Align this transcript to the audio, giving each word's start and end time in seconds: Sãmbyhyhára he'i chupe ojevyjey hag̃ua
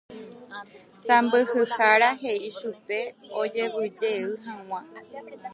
Sãmbyhyhára 1.05 2.09
he'i 2.21 2.49
chupe 2.59 2.99
ojevyjey 3.39 4.21
hag̃ua 4.45 4.79